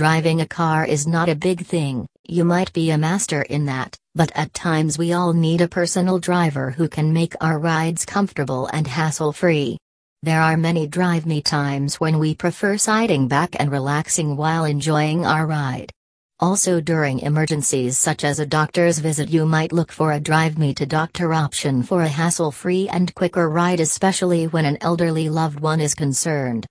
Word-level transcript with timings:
Driving 0.00 0.40
a 0.40 0.46
car 0.46 0.86
is 0.86 1.06
not 1.06 1.28
a 1.28 1.34
big 1.34 1.66
thing, 1.66 2.06
you 2.26 2.42
might 2.42 2.72
be 2.72 2.88
a 2.88 2.96
master 2.96 3.42
in 3.42 3.66
that, 3.66 3.98
but 4.14 4.32
at 4.34 4.54
times 4.54 4.96
we 4.96 5.12
all 5.12 5.34
need 5.34 5.60
a 5.60 5.68
personal 5.68 6.18
driver 6.18 6.70
who 6.70 6.88
can 6.88 7.12
make 7.12 7.34
our 7.42 7.58
rides 7.58 8.06
comfortable 8.06 8.66
and 8.68 8.86
hassle 8.86 9.34
free. 9.34 9.76
There 10.22 10.40
are 10.40 10.56
many 10.56 10.86
drive 10.86 11.26
me 11.26 11.42
times 11.42 12.00
when 12.00 12.18
we 12.18 12.34
prefer 12.34 12.78
sitting 12.78 13.28
back 13.28 13.54
and 13.60 13.70
relaxing 13.70 14.38
while 14.38 14.64
enjoying 14.64 15.26
our 15.26 15.46
ride. 15.46 15.92
Also, 16.38 16.80
during 16.80 17.18
emergencies 17.18 17.98
such 17.98 18.24
as 18.24 18.38
a 18.38 18.46
doctor's 18.46 19.00
visit, 19.00 19.28
you 19.28 19.44
might 19.44 19.70
look 19.70 19.92
for 19.92 20.12
a 20.12 20.18
drive 20.18 20.56
me 20.56 20.72
to 20.72 20.86
doctor 20.86 21.34
option 21.34 21.82
for 21.82 22.00
a 22.00 22.08
hassle 22.08 22.52
free 22.52 22.88
and 22.88 23.14
quicker 23.14 23.50
ride, 23.50 23.80
especially 23.80 24.46
when 24.46 24.64
an 24.64 24.78
elderly 24.80 25.28
loved 25.28 25.60
one 25.60 25.78
is 25.78 25.94
concerned. 25.94 26.66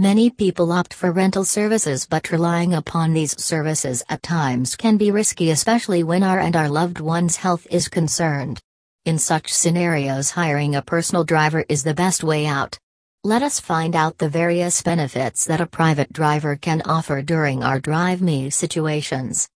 Many 0.00 0.30
people 0.30 0.70
opt 0.70 0.94
for 0.94 1.10
rental 1.10 1.44
services, 1.44 2.06
but 2.06 2.30
relying 2.30 2.72
upon 2.72 3.14
these 3.14 3.36
services 3.42 4.00
at 4.08 4.22
times 4.22 4.76
can 4.76 4.96
be 4.96 5.10
risky, 5.10 5.50
especially 5.50 6.04
when 6.04 6.22
our 6.22 6.38
and 6.38 6.54
our 6.54 6.68
loved 6.68 7.00
one's 7.00 7.34
health 7.34 7.66
is 7.68 7.88
concerned. 7.88 8.60
In 9.06 9.18
such 9.18 9.52
scenarios, 9.52 10.30
hiring 10.30 10.76
a 10.76 10.82
personal 10.82 11.24
driver 11.24 11.64
is 11.68 11.82
the 11.82 11.94
best 11.94 12.22
way 12.22 12.46
out. 12.46 12.78
Let 13.24 13.42
us 13.42 13.58
find 13.58 13.96
out 13.96 14.18
the 14.18 14.28
various 14.28 14.82
benefits 14.82 15.44
that 15.46 15.60
a 15.60 15.66
private 15.66 16.12
driver 16.12 16.54
can 16.54 16.80
offer 16.82 17.20
during 17.20 17.64
our 17.64 17.80
Drive 17.80 18.22
Me 18.22 18.50
situations. 18.50 19.48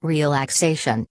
Relaxation. 0.00 1.08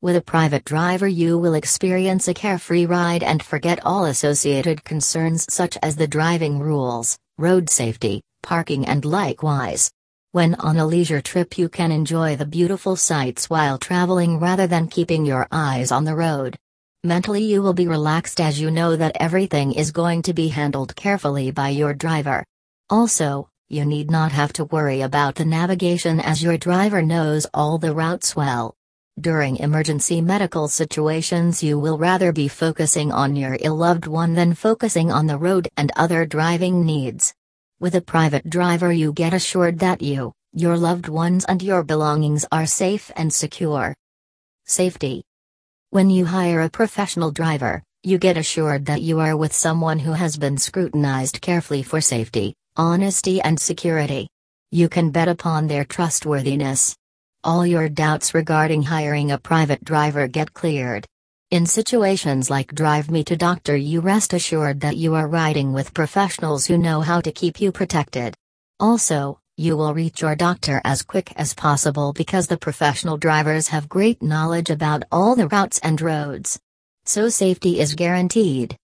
With 0.00 0.16
a 0.16 0.22
private 0.22 0.64
driver, 0.64 1.08
you 1.08 1.36
will 1.36 1.52
experience 1.52 2.26
a 2.26 2.32
carefree 2.32 2.86
ride 2.86 3.22
and 3.22 3.42
forget 3.42 3.84
all 3.84 4.06
associated 4.06 4.82
concerns 4.82 5.44
such 5.52 5.76
as 5.82 5.96
the 5.96 6.08
driving 6.08 6.58
rules, 6.58 7.18
road 7.38 7.70
safety, 7.70 8.20
parking, 8.42 8.84
and 8.86 9.04
likewise. 9.04 9.90
When 10.32 10.56
on 10.56 10.76
a 10.76 10.86
leisure 10.86 11.22
trip, 11.22 11.56
you 11.56 11.68
can 11.68 11.92
enjoy 11.92 12.36
the 12.36 12.44
beautiful 12.44 12.96
sights 12.96 13.48
while 13.48 13.78
traveling 13.78 14.40
rather 14.40 14.66
than 14.66 14.88
keeping 14.88 15.24
your 15.24 15.46
eyes 15.50 15.90
on 15.90 16.04
the 16.04 16.16
road. 16.16 16.58
Mentally, 17.04 17.44
you 17.44 17.62
will 17.62 17.72
be 17.72 17.86
relaxed 17.86 18.40
as 18.40 18.60
you 18.60 18.70
know 18.70 18.96
that 18.96 19.16
everything 19.20 19.72
is 19.72 19.92
going 19.92 20.22
to 20.22 20.34
be 20.34 20.48
handled 20.48 20.96
carefully 20.96 21.52
by 21.52 21.68
your 21.68 21.94
driver. 21.94 22.44
Also, 22.90 23.48
you 23.68 23.84
need 23.84 24.10
not 24.10 24.32
have 24.32 24.52
to 24.54 24.64
worry 24.64 25.02
about 25.02 25.36
the 25.36 25.44
navigation 25.44 26.20
as 26.20 26.42
your 26.42 26.58
driver 26.58 27.00
knows 27.00 27.46
all 27.54 27.78
the 27.78 27.94
routes 27.94 28.34
well. 28.34 28.74
During 29.20 29.56
emergency 29.56 30.20
medical 30.20 30.68
situations, 30.68 31.62
you 31.62 31.78
will 31.78 31.98
rather 31.98 32.32
be 32.32 32.48
focusing 32.48 33.10
on 33.10 33.34
your 33.36 33.56
ill 33.60 33.76
loved 33.76 34.06
one 34.06 34.34
than 34.34 34.54
focusing 34.54 35.10
on 35.10 35.26
the 35.26 35.38
road 35.38 35.68
and 35.76 35.90
other 35.96 36.24
driving 36.24 36.86
needs. 36.86 37.34
With 37.80 37.94
a 37.94 38.00
private 38.00 38.48
driver, 38.48 38.92
you 38.92 39.12
get 39.12 39.34
assured 39.34 39.78
that 39.80 40.02
you, 40.02 40.32
your 40.52 40.76
loved 40.76 41.08
ones, 41.08 41.44
and 41.44 41.62
your 41.62 41.82
belongings 41.82 42.44
are 42.52 42.66
safe 42.66 43.10
and 43.16 43.32
secure. 43.32 43.94
Safety 44.66 45.24
when 45.90 46.10
you 46.10 46.26
hire 46.26 46.60
a 46.60 46.68
professional 46.68 47.30
driver, 47.30 47.82
you 48.02 48.18
get 48.18 48.36
assured 48.36 48.84
that 48.84 49.00
you 49.00 49.20
are 49.20 49.38
with 49.38 49.54
someone 49.54 49.98
who 49.98 50.12
has 50.12 50.36
been 50.36 50.58
scrutinized 50.58 51.40
carefully 51.40 51.82
for 51.82 52.02
safety, 52.02 52.54
honesty, 52.76 53.40
and 53.40 53.58
security. 53.58 54.28
You 54.70 54.90
can 54.90 55.10
bet 55.10 55.28
upon 55.28 55.66
their 55.66 55.86
trustworthiness. 55.86 56.94
All 57.44 57.64
your 57.64 57.88
doubts 57.88 58.34
regarding 58.34 58.82
hiring 58.82 59.30
a 59.30 59.38
private 59.38 59.84
driver 59.84 60.26
get 60.26 60.52
cleared. 60.54 61.06
In 61.52 61.66
situations 61.66 62.50
like 62.50 62.74
Drive 62.74 63.12
Me 63.12 63.22
to 63.22 63.36
Doctor, 63.36 63.76
you 63.76 64.00
rest 64.00 64.32
assured 64.32 64.80
that 64.80 64.96
you 64.96 65.14
are 65.14 65.28
riding 65.28 65.72
with 65.72 65.94
professionals 65.94 66.66
who 66.66 66.76
know 66.76 67.00
how 67.00 67.20
to 67.20 67.30
keep 67.30 67.60
you 67.60 67.70
protected. 67.70 68.34
Also, 68.80 69.38
you 69.56 69.76
will 69.76 69.94
reach 69.94 70.20
your 70.20 70.34
doctor 70.34 70.80
as 70.84 71.02
quick 71.02 71.32
as 71.36 71.54
possible 71.54 72.12
because 72.12 72.48
the 72.48 72.58
professional 72.58 73.16
drivers 73.16 73.68
have 73.68 73.88
great 73.88 74.20
knowledge 74.20 74.68
about 74.68 75.04
all 75.12 75.36
the 75.36 75.46
routes 75.46 75.78
and 75.78 76.00
roads. 76.00 76.58
So 77.04 77.28
safety 77.28 77.78
is 77.78 77.94
guaranteed. 77.94 78.76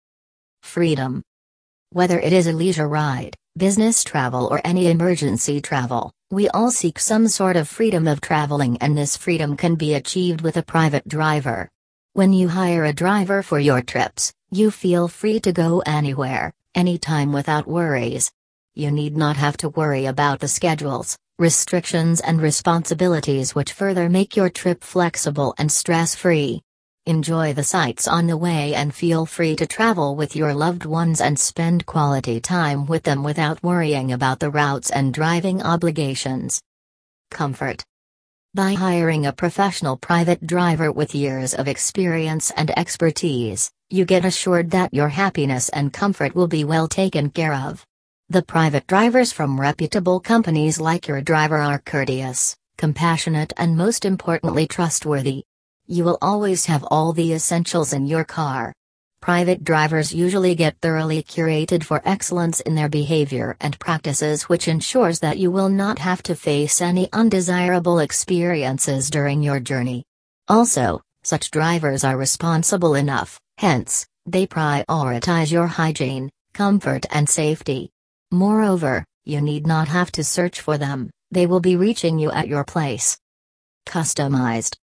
Freedom. 0.62 1.24
Whether 1.90 2.20
it 2.20 2.32
is 2.32 2.46
a 2.46 2.52
leisure 2.52 2.88
ride, 2.88 3.34
business 3.56 4.04
travel, 4.04 4.46
or 4.46 4.60
any 4.64 4.86
emergency 4.86 5.60
travel, 5.60 6.12
we 6.34 6.48
all 6.48 6.70
seek 6.70 6.98
some 6.98 7.28
sort 7.28 7.56
of 7.56 7.68
freedom 7.68 8.08
of 8.08 8.20
traveling, 8.20 8.76
and 8.80 8.98
this 8.98 9.16
freedom 9.16 9.56
can 9.56 9.76
be 9.76 9.94
achieved 9.94 10.40
with 10.40 10.56
a 10.56 10.62
private 10.62 11.06
driver. 11.06 11.70
When 12.12 12.32
you 12.32 12.48
hire 12.48 12.84
a 12.84 12.92
driver 12.92 13.40
for 13.42 13.60
your 13.60 13.82
trips, 13.82 14.32
you 14.50 14.72
feel 14.72 15.06
free 15.06 15.38
to 15.40 15.52
go 15.52 15.80
anywhere, 15.86 16.52
anytime 16.74 17.32
without 17.32 17.68
worries, 17.68 18.32
you 18.74 18.90
need 18.90 19.16
not 19.16 19.36
have 19.36 19.56
to 19.58 19.68
worry 19.68 20.06
about 20.06 20.40
the 20.40 20.48
schedules, 20.48 21.16
restrictions, 21.38 22.20
and 22.20 22.42
responsibilities 22.42 23.54
which 23.54 23.72
further 23.72 24.08
make 24.08 24.36
your 24.36 24.50
trip 24.50 24.82
flexible 24.82 25.54
and 25.58 25.70
stress 25.70 26.16
free. 26.16 26.60
Enjoy 27.06 27.52
the 27.52 27.62
sights 27.62 28.08
on 28.08 28.26
the 28.26 28.36
way 28.36 28.74
and 28.74 28.94
feel 28.94 29.26
free 29.26 29.54
to 29.56 29.66
travel 29.66 30.16
with 30.16 30.34
your 30.34 30.54
loved 30.54 30.86
ones 30.86 31.20
and 31.20 31.38
spend 31.38 31.84
quality 31.84 32.40
time 32.40 32.86
with 32.86 33.02
them 33.02 33.22
without 33.22 33.62
worrying 33.62 34.12
about 34.12 34.38
the 34.40 34.48
routes 34.48 34.90
and 34.90 35.12
driving 35.12 35.62
obligations. 35.62 36.62
Comfort. 37.30 37.84
By 38.54 38.72
hiring 38.72 39.26
a 39.26 39.34
professional 39.34 39.98
private 39.98 40.46
driver 40.46 40.90
with 40.90 41.14
years 41.14 41.52
of 41.52 41.68
experience 41.68 42.50
and 42.52 42.70
expertise, 42.78 43.70
you 43.90 44.06
get 44.06 44.24
assured 44.24 44.70
that 44.70 44.94
your 44.94 45.10
happiness 45.10 45.68
and 45.68 45.92
comfort 45.92 46.34
will 46.34 46.48
be 46.48 46.64
well 46.64 46.88
taken 46.88 47.28
care 47.28 47.52
of. 47.52 47.84
The 48.30 48.42
private 48.42 48.86
drivers 48.86 49.30
from 49.30 49.60
reputable 49.60 50.20
companies 50.20 50.80
like 50.80 51.06
your 51.06 51.20
driver 51.20 51.58
are 51.58 51.80
courteous, 51.80 52.56
compassionate, 52.78 53.52
and 53.58 53.76
most 53.76 54.06
importantly, 54.06 54.66
trustworthy. 54.66 55.44
You 55.86 56.04
will 56.04 56.16
always 56.22 56.64
have 56.64 56.82
all 56.90 57.12
the 57.12 57.34
essentials 57.34 57.92
in 57.92 58.06
your 58.06 58.24
car. 58.24 58.72
Private 59.20 59.64
drivers 59.64 60.14
usually 60.14 60.54
get 60.54 60.78
thoroughly 60.80 61.22
curated 61.22 61.84
for 61.84 62.00
excellence 62.06 62.60
in 62.60 62.74
their 62.74 62.88
behavior 62.88 63.54
and 63.60 63.78
practices, 63.78 64.44
which 64.44 64.66
ensures 64.66 65.20
that 65.20 65.38
you 65.38 65.50
will 65.50 65.68
not 65.68 65.98
have 65.98 66.22
to 66.22 66.34
face 66.34 66.80
any 66.80 67.10
undesirable 67.12 67.98
experiences 67.98 69.10
during 69.10 69.42
your 69.42 69.60
journey. 69.60 70.04
Also, 70.48 71.02
such 71.22 71.50
drivers 71.50 72.02
are 72.02 72.16
responsible 72.16 72.94
enough, 72.94 73.38
hence, 73.58 74.06
they 74.24 74.46
prioritize 74.46 75.52
your 75.52 75.66
hygiene, 75.66 76.30
comfort, 76.54 77.04
and 77.10 77.28
safety. 77.28 77.90
Moreover, 78.30 79.04
you 79.24 79.42
need 79.42 79.66
not 79.66 79.88
have 79.88 80.10
to 80.12 80.24
search 80.24 80.62
for 80.62 80.78
them, 80.78 81.10
they 81.30 81.44
will 81.46 81.60
be 81.60 81.76
reaching 81.76 82.18
you 82.18 82.30
at 82.30 82.48
your 82.48 82.64
place. 82.64 83.18
Customized. 83.86 84.76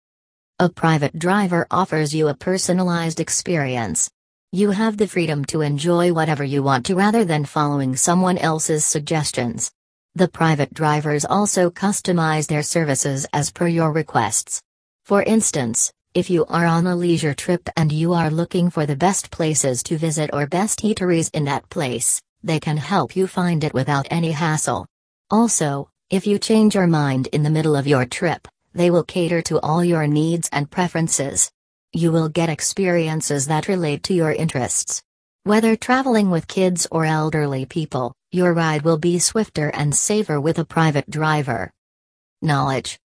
A 0.62 0.68
private 0.68 1.18
driver 1.18 1.66
offers 1.72 2.14
you 2.14 2.28
a 2.28 2.34
personalized 2.34 3.22
experience. 3.22 4.12
You 4.52 4.72
have 4.72 4.98
the 4.98 5.08
freedom 5.08 5.46
to 5.46 5.62
enjoy 5.62 6.12
whatever 6.12 6.44
you 6.44 6.62
want 6.62 6.86
to 6.88 6.96
rather 6.96 7.24
than 7.24 7.46
following 7.46 7.96
someone 7.96 8.38
else's 8.38 8.84
suggestions. 8.84 9.72
The 10.16 10.28
private 10.28 10.74
drivers 10.74 11.24
also 11.24 11.70
customize 11.70 12.48
their 12.48 12.62
services 12.62 13.26
as 13.32 13.52
per 13.52 13.70
your 13.70 13.94
requests. 13.94 14.62
For 15.06 15.24
instance, 15.24 15.94
if 16.14 16.30
you 16.30 16.46
are 16.48 16.66
on 16.66 16.88
a 16.88 16.96
leisure 16.98 17.34
trip 17.34 17.70
and 17.78 17.90
you 17.90 18.12
are 18.12 18.30
looking 18.30 18.70
for 18.70 18.86
the 18.86 18.98
best 18.98 19.32
places 19.32 19.82
to 19.84 19.98
visit 19.98 20.30
or 20.34 20.46
best 20.46 20.82
eateries 20.82 21.30
in 21.34 21.46
that 21.46 21.70
place, 21.70 22.22
they 22.44 22.60
can 22.60 22.76
help 22.76 23.16
you 23.16 23.28
find 23.28 23.64
it 23.64 23.74
without 23.74 24.10
any 24.12 24.32
hassle. 24.32 24.86
Also, 25.32 25.90
if 26.10 26.28
you 26.28 26.38
change 26.38 26.76
your 26.76 26.88
mind 26.88 27.28
in 27.28 27.44
the 27.44 27.50
middle 27.50 27.78
of 27.78 27.88
your 27.88 28.06
trip, 28.06 28.46
they 28.80 28.90
will 28.90 29.04
cater 29.04 29.42
to 29.42 29.60
all 29.60 29.84
your 29.84 30.08
needs 30.08 30.48
and 30.54 30.72
preferences. 30.72 31.52
You 31.92 32.14
will 32.14 32.30
get 32.30 32.48
experiences 32.48 33.48
that 33.48 33.68
relate 33.68 34.04
to 34.04 34.14
your 34.14 34.32
interests. 34.32 35.04
Whether 35.44 35.76
traveling 35.76 36.32
with 36.32 36.48
kids 36.48 36.88
or 36.90 37.04
elderly 37.04 37.66
people, 37.66 38.14
your 38.32 38.54
ride 38.54 38.84
will 38.84 38.98
be 38.98 39.20
swifter 39.20 39.68
and 39.68 39.94
safer 39.94 40.40
with 40.40 40.60
a 40.60 40.64
private 40.64 41.10
driver. 41.10 41.74
Knowledge. 42.42 42.98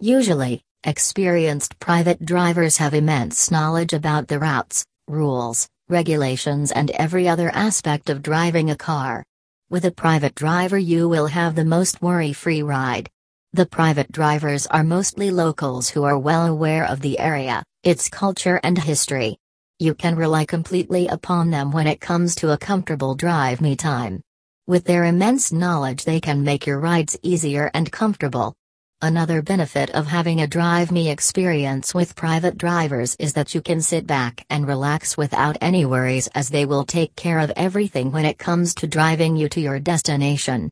Usually, 0.00 0.62
experienced 0.82 1.78
private 1.78 2.24
drivers 2.24 2.78
have 2.78 2.94
immense 2.94 3.50
knowledge 3.50 3.92
about 3.92 4.28
the 4.28 4.38
routes, 4.38 4.82
rules, 5.08 5.68
regulations, 5.90 6.72
and 6.72 6.90
every 6.92 7.28
other 7.28 7.50
aspect 7.50 8.08
of 8.08 8.22
driving 8.22 8.70
a 8.70 8.76
car. 8.76 9.22
With 9.68 9.84
a 9.84 9.90
private 9.90 10.34
driver, 10.34 10.78
you 10.78 11.06
will 11.06 11.26
have 11.26 11.54
the 11.54 11.66
most 11.66 12.00
worry 12.00 12.32
free 12.32 12.62
ride. 12.62 13.10
The 13.54 13.66
private 13.66 14.10
drivers 14.10 14.66
are 14.68 14.82
mostly 14.82 15.30
locals 15.30 15.90
who 15.90 16.04
are 16.04 16.18
well 16.18 16.46
aware 16.46 16.86
of 16.86 17.00
the 17.00 17.18
area, 17.18 17.62
its 17.82 18.08
culture, 18.08 18.58
and 18.62 18.78
history. 18.78 19.36
You 19.78 19.94
can 19.94 20.16
rely 20.16 20.46
completely 20.46 21.06
upon 21.08 21.50
them 21.50 21.70
when 21.70 21.86
it 21.86 22.00
comes 22.00 22.34
to 22.36 22.52
a 22.52 22.56
comfortable 22.56 23.14
drive 23.14 23.60
me 23.60 23.76
time. 23.76 24.22
With 24.66 24.84
their 24.84 25.04
immense 25.04 25.52
knowledge, 25.52 26.04
they 26.04 26.18
can 26.18 26.42
make 26.42 26.66
your 26.66 26.80
rides 26.80 27.18
easier 27.22 27.70
and 27.74 27.92
comfortable. 27.92 28.54
Another 29.02 29.42
benefit 29.42 29.90
of 29.90 30.06
having 30.06 30.40
a 30.40 30.46
Drive 30.46 30.90
Me 30.90 31.10
experience 31.10 31.92
with 31.92 32.16
private 32.16 32.56
drivers 32.56 33.16
is 33.18 33.34
that 33.34 33.54
you 33.54 33.60
can 33.60 33.82
sit 33.82 34.06
back 34.06 34.46
and 34.48 34.66
relax 34.66 35.18
without 35.18 35.58
any 35.60 35.84
worries 35.84 36.26
as 36.34 36.48
they 36.48 36.64
will 36.64 36.86
take 36.86 37.14
care 37.16 37.38
of 37.38 37.52
everything 37.54 38.12
when 38.12 38.24
it 38.24 38.38
comes 38.38 38.74
to 38.76 38.86
driving 38.86 39.36
you 39.36 39.50
to 39.50 39.60
your 39.60 39.78
destination. 39.78 40.70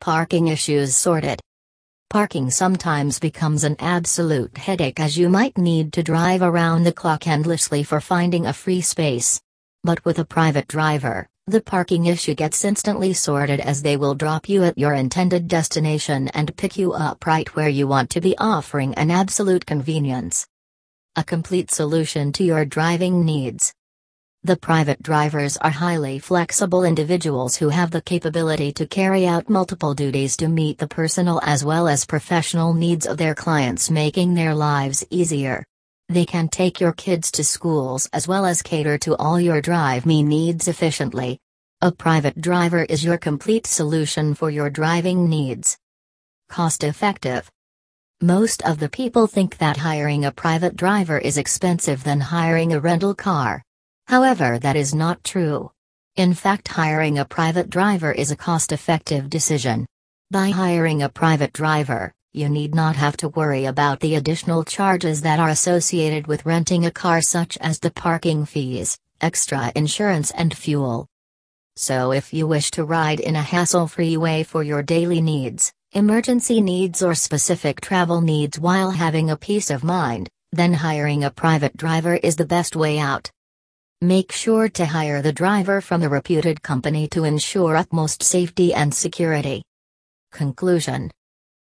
Parking 0.00 0.46
issues 0.46 0.94
sorted. 0.94 1.40
Parking 2.14 2.48
sometimes 2.48 3.18
becomes 3.18 3.64
an 3.64 3.74
absolute 3.80 4.56
headache 4.56 5.00
as 5.00 5.18
you 5.18 5.28
might 5.28 5.58
need 5.58 5.92
to 5.94 6.02
drive 6.04 6.42
around 6.42 6.84
the 6.84 6.92
clock 6.92 7.26
endlessly 7.26 7.82
for 7.82 8.00
finding 8.00 8.46
a 8.46 8.52
free 8.52 8.80
space. 8.82 9.42
But 9.82 10.04
with 10.04 10.20
a 10.20 10.24
private 10.24 10.68
driver, 10.68 11.26
the 11.48 11.60
parking 11.60 12.06
issue 12.06 12.36
gets 12.36 12.64
instantly 12.64 13.14
sorted 13.14 13.58
as 13.58 13.82
they 13.82 13.96
will 13.96 14.14
drop 14.14 14.48
you 14.48 14.62
at 14.62 14.78
your 14.78 14.94
intended 14.94 15.48
destination 15.48 16.28
and 16.28 16.56
pick 16.56 16.78
you 16.78 16.92
up 16.92 17.26
right 17.26 17.48
where 17.56 17.68
you 17.68 17.88
want 17.88 18.10
to 18.10 18.20
be, 18.20 18.38
offering 18.38 18.94
an 18.94 19.10
absolute 19.10 19.66
convenience. 19.66 20.46
A 21.16 21.24
complete 21.24 21.72
solution 21.72 22.30
to 22.34 22.44
your 22.44 22.64
driving 22.64 23.24
needs. 23.24 23.74
The 24.46 24.56
private 24.56 25.02
drivers 25.02 25.56
are 25.56 25.70
highly 25.70 26.18
flexible 26.18 26.84
individuals 26.84 27.56
who 27.56 27.70
have 27.70 27.90
the 27.90 28.02
capability 28.02 28.72
to 28.72 28.86
carry 28.86 29.26
out 29.26 29.48
multiple 29.48 29.94
duties 29.94 30.36
to 30.36 30.48
meet 30.48 30.76
the 30.76 30.86
personal 30.86 31.40
as 31.44 31.64
well 31.64 31.88
as 31.88 32.04
professional 32.04 32.74
needs 32.74 33.06
of 33.06 33.16
their 33.16 33.34
clients, 33.34 33.88
making 33.88 34.34
their 34.34 34.54
lives 34.54 35.02
easier. 35.08 35.64
They 36.10 36.26
can 36.26 36.48
take 36.48 36.78
your 36.78 36.92
kids 36.92 37.30
to 37.30 37.42
schools 37.42 38.06
as 38.12 38.28
well 38.28 38.44
as 38.44 38.60
cater 38.60 38.98
to 38.98 39.16
all 39.16 39.40
your 39.40 39.62
drive 39.62 40.04
me 40.04 40.22
needs 40.22 40.68
efficiently. 40.68 41.38
A 41.80 41.90
private 41.90 42.38
driver 42.38 42.84
is 42.84 43.02
your 43.02 43.16
complete 43.16 43.66
solution 43.66 44.34
for 44.34 44.50
your 44.50 44.68
driving 44.68 45.26
needs. 45.26 45.78
Cost 46.50 46.84
effective. 46.84 47.50
Most 48.20 48.60
of 48.64 48.78
the 48.78 48.90
people 48.90 49.26
think 49.26 49.56
that 49.56 49.78
hiring 49.78 50.26
a 50.26 50.32
private 50.32 50.76
driver 50.76 51.16
is 51.16 51.38
expensive 51.38 52.04
than 52.04 52.20
hiring 52.20 52.74
a 52.74 52.80
rental 52.80 53.14
car. 53.14 53.62
However, 54.06 54.58
that 54.58 54.76
is 54.76 54.94
not 54.94 55.24
true. 55.24 55.70
In 56.16 56.34
fact, 56.34 56.68
hiring 56.68 57.18
a 57.18 57.24
private 57.24 57.70
driver 57.70 58.12
is 58.12 58.30
a 58.30 58.36
cost 58.36 58.70
effective 58.70 59.28
decision. 59.28 59.86
By 60.30 60.50
hiring 60.50 61.02
a 61.02 61.08
private 61.08 61.52
driver, 61.52 62.12
you 62.32 62.48
need 62.48 62.74
not 62.74 62.96
have 62.96 63.16
to 63.18 63.28
worry 63.28 63.64
about 63.64 64.00
the 64.00 64.16
additional 64.16 64.64
charges 64.64 65.22
that 65.22 65.38
are 65.38 65.50
associated 65.50 66.26
with 66.26 66.44
renting 66.44 66.84
a 66.84 66.90
car, 66.90 67.22
such 67.22 67.56
as 67.58 67.78
the 67.78 67.90
parking 67.90 68.44
fees, 68.44 68.98
extra 69.20 69.72
insurance, 69.74 70.30
and 70.32 70.56
fuel. 70.56 71.06
So, 71.76 72.12
if 72.12 72.34
you 72.34 72.46
wish 72.46 72.70
to 72.72 72.84
ride 72.84 73.20
in 73.20 73.36
a 73.36 73.42
hassle 73.42 73.86
free 73.88 74.16
way 74.16 74.42
for 74.42 74.62
your 74.62 74.82
daily 74.82 75.20
needs, 75.20 75.72
emergency 75.92 76.60
needs, 76.60 77.02
or 77.02 77.14
specific 77.14 77.80
travel 77.80 78.20
needs 78.20 78.58
while 78.58 78.90
having 78.90 79.30
a 79.30 79.36
peace 79.36 79.70
of 79.70 79.82
mind, 79.82 80.28
then 80.52 80.72
hiring 80.72 81.24
a 81.24 81.30
private 81.30 81.76
driver 81.76 82.14
is 82.14 82.36
the 82.36 82.46
best 82.46 82.76
way 82.76 82.98
out. 82.98 83.30
Make 84.02 84.32
sure 84.32 84.68
to 84.70 84.84
hire 84.84 85.22
the 85.22 85.32
driver 85.32 85.80
from 85.80 86.02
a 86.02 86.08
reputed 86.08 86.62
company 86.62 87.08
to 87.08 87.24
ensure 87.24 87.76
utmost 87.76 88.22
safety 88.22 88.74
and 88.74 88.92
security. 88.92 89.62
Conclusion 90.32 91.10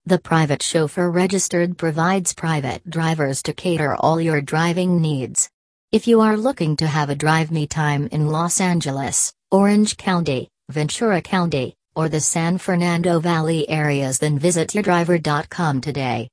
The 0.05 0.19
private 0.19 0.61
chauffeur 0.61 1.09
registered 1.09 1.77
provides 1.77 2.33
private 2.33 2.81
drivers 2.89 3.41
to 3.43 3.53
cater 3.53 3.95
all 3.95 4.19
your 4.19 4.41
driving 4.41 4.99
needs. 4.99 5.49
If 5.91 6.07
you 6.07 6.19
are 6.21 6.35
looking 6.35 6.75
to 6.77 6.87
have 6.87 7.09
a 7.09 7.15
drive 7.15 7.51
me 7.51 7.67
time 7.67 8.09
in 8.11 8.27
Los 8.27 8.59
Angeles, 8.59 9.31
Orange 9.51 9.95
County, 9.95 10.49
Ventura 10.69 11.21
County, 11.21 11.75
or 11.95 12.09
the 12.09 12.19
San 12.19 12.57
Fernando 12.57 13.19
Valley 13.19 13.69
areas, 13.69 14.19
then 14.19 14.37
visit 14.37 14.69
yourdriver.com 14.69 15.81
today. 15.81 16.25